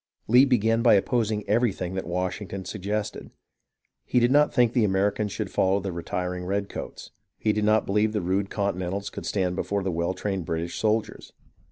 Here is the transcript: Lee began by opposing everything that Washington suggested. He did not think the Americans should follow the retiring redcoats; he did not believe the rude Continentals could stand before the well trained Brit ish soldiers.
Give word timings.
Lee 0.27 0.45
began 0.45 0.81
by 0.81 0.95
opposing 0.95 1.47
everything 1.47 1.93
that 1.93 2.07
Washington 2.07 2.65
suggested. 2.65 3.29
He 4.03 4.19
did 4.19 4.31
not 4.31 4.51
think 4.51 4.73
the 4.73 4.83
Americans 4.83 5.31
should 5.31 5.51
follow 5.51 5.79
the 5.79 5.91
retiring 5.91 6.43
redcoats; 6.45 7.11
he 7.37 7.53
did 7.53 7.65
not 7.65 7.85
believe 7.85 8.11
the 8.11 8.19
rude 8.21 8.49
Continentals 8.49 9.11
could 9.11 9.27
stand 9.27 9.55
before 9.55 9.83
the 9.83 9.91
well 9.91 10.15
trained 10.15 10.43
Brit 10.47 10.63
ish 10.63 10.79
soldiers. 10.79 11.33